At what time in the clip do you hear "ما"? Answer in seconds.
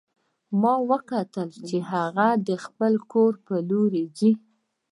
0.61-0.73